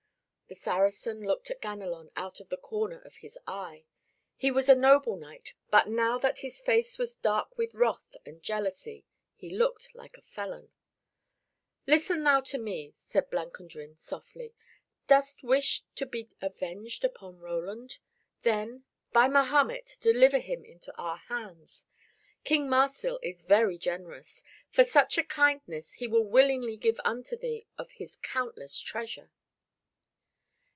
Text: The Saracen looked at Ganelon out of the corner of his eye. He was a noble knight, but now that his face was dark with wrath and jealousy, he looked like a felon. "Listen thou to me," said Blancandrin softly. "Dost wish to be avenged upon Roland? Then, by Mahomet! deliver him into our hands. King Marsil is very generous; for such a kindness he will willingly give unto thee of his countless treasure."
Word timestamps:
The 0.51 0.55
Saracen 0.55 1.21
looked 1.21 1.49
at 1.49 1.61
Ganelon 1.61 2.11
out 2.17 2.41
of 2.41 2.49
the 2.49 2.57
corner 2.57 2.99
of 2.99 3.15
his 3.15 3.39
eye. 3.47 3.85
He 4.35 4.51
was 4.51 4.67
a 4.67 4.75
noble 4.75 5.15
knight, 5.15 5.53
but 5.69 5.87
now 5.87 6.17
that 6.17 6.39
his 6.39 6.59
face 6.59 6.97
was 6.97 7.15
dark 7.15 7.57
with 7.57 7.73
wrath 7.73 8.17
and 8.25 8.43
jealousy, 8.43 9.05
he 9.33 9.55
looked 9.55 9.95
like 9.95 10.17
a 10.17 10.21
felon. 10.23 10.73
"Listen 11.87 12.23
thou 12.25 12.41
to 12.41 12.57
me," 12.57 12.91
said 12.97 13.29
Blancandrin 13.29 13.95
softly. 13.97 14.53
"Dost 15.07 15.41
wish 15.41 15.83
to 15.95 16.05
be 16.05 16.29
avenged 16.41 17.05
upon 17.05 17.39
Roland? 17.39 17.99
Then, 18.43 18.83
by 19.13 19.29
Mahomet! 19.29 19.99
deliver 20.01 20.39
him 20.39 20.65
into 20.65 20.93
our 20.97 21.15
hands. 21.29 21.85
King 22.43 22.67
Marsil 22.69 23.19
is 23.23 23.43
very 23.45 23.77
generous; 23.77 24.43
for 24.69 24.83
such 24.83 25.17
a 25.17 25.23
kindness 25.23 25.93
he 25.93 26.07
will 26.09 26.25
willingly 26.25 26.75
give 26.75 26.99
unto 27.05 27.37
thee 27.37 27.67
of 27.77 27.91
his 27.91 28.17
countless 28.17 28.77
treasure." 28.81 29.31